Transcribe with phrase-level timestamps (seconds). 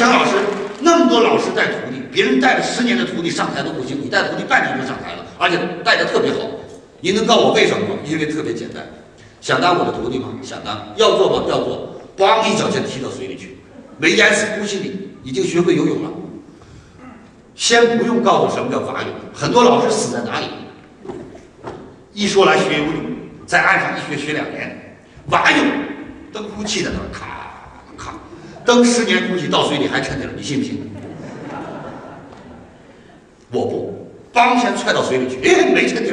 [0.00, 0.32] 想老师
[0.80, 6.38] 那么多老师带徒弟，别人带了十年的徒弟上台都不行，你带徒弟半年就上台了，而且带的特别好。
[7.02, 7.94] 你能告诉我为什么吗？
[8.06, 8.82] 因为特别简单，
[9.42, 10.28] 想当我的徒弟吗？
[10.40, 10.88] 想当。
[10.96, 11.44] 要做吗？
[11.50, 12.00] 要做。
[12.16, 13.58] 咣一脚就踢到水里去，
[13.98, 16.10] 没淹死，恭喜你，已经学会游泳了。
[17.54, 20.46] 先不用告诉什么叫蛙泳，很多老师死在哪里？
[22.14, 22.94] 一说来学游泳，
[23.44, 24.96] 在岸上一学学两年，
[25.26, 25.66] 蛙泳
[26.32, 27.39] 蹬呼气在那儿咔，
[28.70, 30.80] 蹬十年估计到水里还沉着了，你信不信？
[33.50, 36.12] 我不，梆先踹到水里去，哎，没沉底，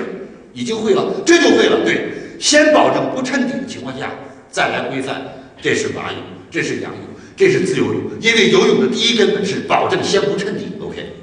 [0.53, 1.85] 已经会了，这就会了。
[1.85, 4.09] 对，先保证不沉底的情况下，
[4.49, 5.21] 再来规范，
[5.61, 7.01] 这是蛙泳，这是仰泳，
[7.35, 8.01] 这是自由泳。
[8.19, 10.65] 因为游泳的第一根本是保证先不沉底。
[10.81, 11.13] OK。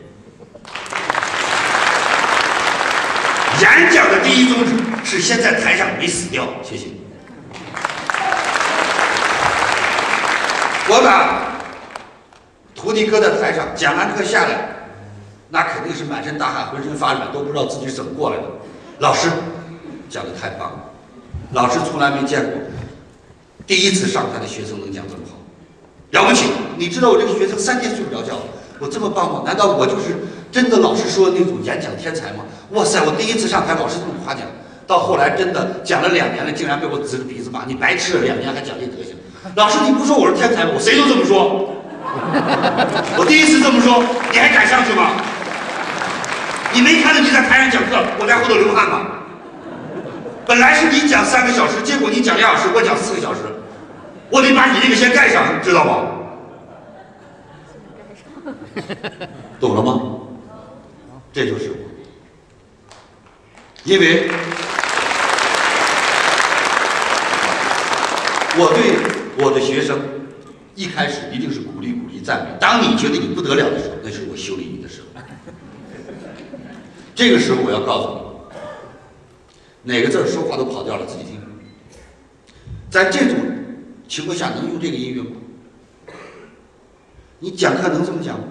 [3.60, 4.70] 演讲的第一宗旨
[5.02, 6.46] 是先在台上没死掉。
[6.62, 6.86] 谢谢。
[10.86, 11.56] 我把
[12.74, 14.68] 徒弟搁在台上，讲完课下来。
[15.48, 18.42] 那肯定是满身大汗，浑身发软，都不知道自己怎么过来的。
[18.98, 19.28] 老师
[20.10, 20.78] 讲的太棒了，
[21.52, 22.52] 老师从来没见过
[23.66, 25.36] 第一次上台的学生能讲这么好，
[26.10, 26.46] 了不起！
[26.76, 28.34] 你知道我这个学生三天睡不着觉，
[28.80, 29.42] 我这么棒吗？
[29.46, 30.16] 难道我就是
[30.50, 32.44] 真的老师说的那种演讲天才吗？
[32.72, 33.00] 哇塞！
[33.04, 34.42] 我第一次上台，老师这么夸奖，
[34.86, 39.13] 到后来真的讲了两年了，竟然被我指着鼻子骂，你白吃了两年还讲这德行。
[39.56, 40.70] 老师，你不说我是天才吗？
[40.74, 41.70] 我谁都这么说。
[43.18, 45.10] 我第一次这么说，你还敢上去吗？
[46.72, 49.00] 你没看到你在台上讲课，我在后头流汗吗？
[50.46, 53.40] 本来是你讲三个小时，结果你讲两小时，我讲四个小时，
[54.30, 55.92] 我得把你那个先盖上，知道吗？
[59.60, 60.00] 懂了吗？
[61.32, 61.76] 这就是我，
[63.84, 64.30] 因为
[68.56, 69.03] 我对我
[69.54, 69.98] 的学生
[70.74, 72.50] 一开始一定是鼓励、鼓励、赞美。
[72.60, 75.06] 当你觉得你不得了的时候，那是我修理你的时候。
[77.14, 78.58] 这个时候我要告诉
[79.84, 81.40] 你，哪个字说话都跑调了，自己听。
[82.90, 83.36] 在这种
[84.08, 85.30] 情况下，能用这个音乐吗？
[87.38, 88.46] 你讲课能这么讲吗？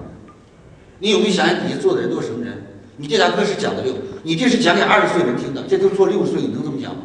[0.99, 2.63] 你有没有想想底下坐的人都是什么人？
[2.95, 3.93] 你这堂课是讲的六，
[4.23, 7.01] 你这是讲给二十岁人听的，这都坐六十岁，你能这么讲吗？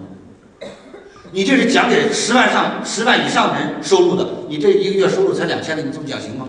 [1.32, 6.48] 你这是讲给十万上十万以上的人收入的，你这一个月收入才两千的，你这么讲行吗？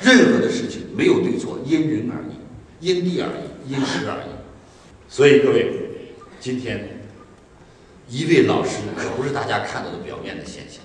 [0.00, 3.54] 任何的事情没有对错，因人而异，因地而异。
[3.66, 4.28] 因时而异，
[5.08, 5.72] 所以各位，
[6.38, 7.00] 今天
[8.10, 10.82] 一位老师可不是大家看到的表面的现象。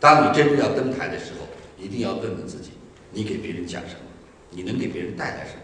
[0.00, 1.46] 当你真正要登台的时候，
[1.78, 2.70] 一定要问问自己：
[3.10, 4.00] 你给别人讲什么？
[4.48, 5.60] 你能给别人带来什么？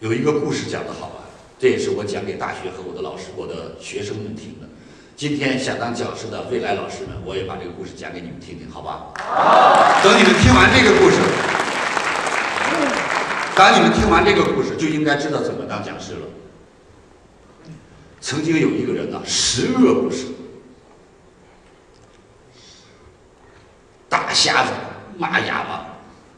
[0.00, 1.23] 有一个故事讲得好啊，
[1.58, 4.68] 这也是我讲给大学和我的老师、我的学生们听的。
[5.16, 9.12] 今天想当讲师的未来老师们，我也把这个故事讲给你们听听，好吧？
[9.16, 10.02] 好。
[10.02, 11.16] 等你们听完这个故事。
[13.56, 16.26] 当你们听完这个故事，就应该知道怎么当讲师了。
[18.20, 20.24] 曾经有一个人呢，十恶不赦，
[24.08, 24.72] 打瞎子、
[25.16, 25.86] 骂哑巴、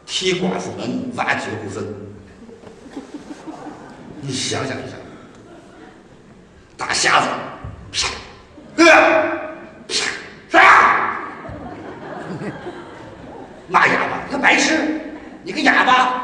[0.04, 1.94] 踢寡妇门、挖绝户坟。
[4.20, 4.96] 你想想一下，
[6.76, 7.28] 打瞎子，
[7.92, 8.08] 啪，
[8.76, 8.84] 啪，
[10.50, 11.18] 啪，
[13.68, 15.00] 骂哑巴，你个白痴，
[15.42, 16.22] 你个哑巴。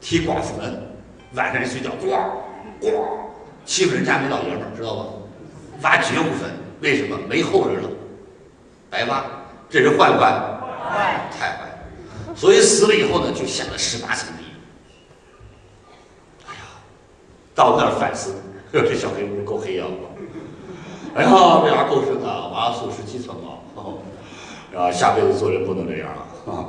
[0.00, 0.96] 踢寡妇门，
[1.34, 2.16] 晚上一睡觉，咣
[2.80, 3.04] 咣，
[3.64, 5.06] 欺负人家没老爷们儿，知道吧？
[5.82, 6.48] 挖绝户坟，
[6.80, 7.18] 为什么？
[7.28, 7.88] 没后人了，
[8.88, 9.24] 白挖。
[9.68, 10.30] 这人坏不坏？
[10.88, 11.58] 坏，太坏。
[12.36, 14.46] 所以死了以后呢，就下了十八层地狱。
[16.46, 16.60] 哎呀，
[17.56, 18.34] 到那儿反思，
[18.72, 19.84] 呵， 这小黑屋够黑呀！
[21.14, 21.30] 哎呀，
[21.64, 23.56] 这样够深啊，挖了十七层啊！
[24.78, 26.10] 啊，下辈子做人不能这样
[26.46, 26.68] 啊！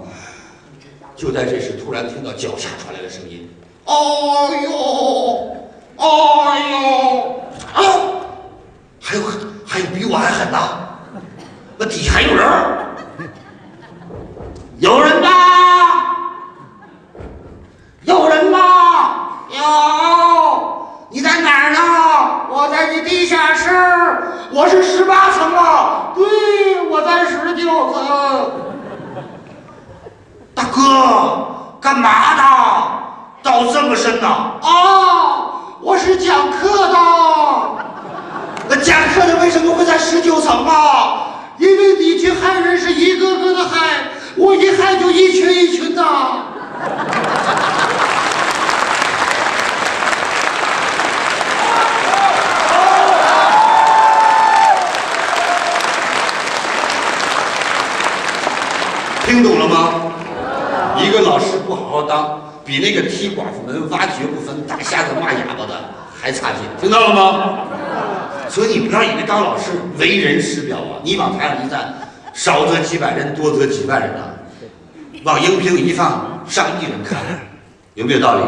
[1.18, 3.50] 就在这时，突然听到脚下传来的声音
[3.86, 3.94] ：“哎
[4.64, 4.70] 呦，
[5.98, 7.42] 哎呦，
[7.74, 7.81] 啊！
[9.02, 9.24] 还有
[9.66, 10.58] 还有比我还狠的，
[11.78, 12.45] 那底下还有人
[21.57, 21.80] 哪儿呢？
[22.51, 23.71] 我在你地下室，
[24.51, 26.13] 我是十八层啊！
[26.13, 28.51] 对，我在十九层。”
[30.54, 31.48] 大哥，
[31.81, 32.44] 干嘛呢？
[33.42, 34.27] 道这么深呐？
[34.62, 34.69] 啊，
[35.81, 36.95] 我是讲课的。
[38.69, 41.27] 那讲课的为什么会在十九层啊？
[41.57, 46.03] 因为你去害人是一个个的害，我一害就一群一群的。
[62.08, 65.74] 当，比那个踢寡妇门、挖掘不分、打瞎子、骂哑巴的
[66.14, 67.68] 还差劲，听到了吗？
[68.50, 71.94] 所以你不要以为当老师为人师表啊，你往台上一站，
[72.34, 74.22] 少则几百人，多则几万人呐，
[75.24, 77.20] 往荧屏一放，上亿人看，
[77.96, 78.44] 有没有道理？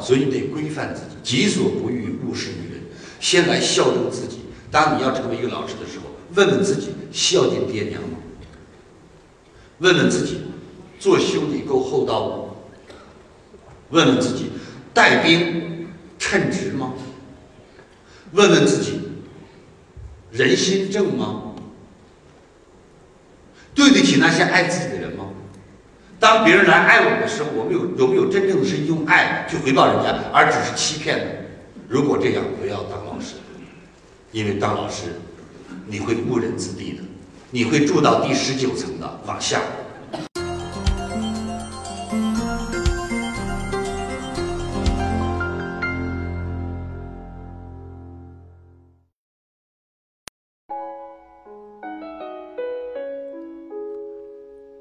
[0.00, 2.80] 所以你得规范自己，己所不欲，勿施于人。
[3.18, 4.40] 先来孝敬自己。
[4.70, 6.04] 当你要成为一个老师的时候，
[6.34, 8.18] 问问自己孝敬爹娘吗？
[9.78, 10.42] 问问自己
[11.00, 12.44] 做兄弟够厚道吗？
[13.88, 14.52] 问问自己
[14.94, 15.88] 带兵
[16.18, 16.92] 称职吗？
[18.32, 19.00] 问问自己
[20.30, 21.54] 人心正吗？
[23.74, 25.24] 对得起那些爱自己的人吗？
[26.20, 31.24] 当别人来爱我们的时候，我们有有没有真正的是用爱去回报人家，而只是欺骗呢？
[31.88, 33.36] 如果这样，不要当老师，
[34.32, 35.18] 因为当老师
[35.86, 37.02] 你会误人子弟的，
[37.50, 39.62] 你会住到第十九层的往下。